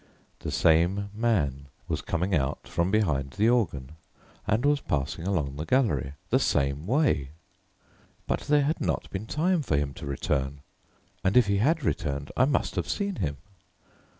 The 0.39 0.49
same 0.49 1.11
man 1.13 1.67
was 1.87 2.01
coming 2.01 2.33
out 2.33 2.67
from 2.67 2.89
behind 2.89 3.33
the 3.33 3.49
organ, 3.49 3.91
and 4.47 4.65
was 4.65 4.81
passing 4.81 5.27
along 5.27 5.57
the 5.57 5.63
gallery 5.67 6.13
the 6.31 6.39
same 6.39 6.87
way. 6.87 7.29
But 8.25 8.39
there 8.39 8.63
had 8.63 8.81
not 8.81 9.07
been 9.11 9.27
time 9.27 9.61
for 9.61 9.77
him 9.77 9.93
to 9.93 10.07
return, 10.07 10.61
and 11.23 11.37
if 11.37 11.45
he 11.45 11.57
had 11.57 11.83
returned, 11.83 12.31
I 12.35 12.45
must 12.45 12.75
have 12.77 12.89
seen 12.89 13.17
him. 13.17 13.37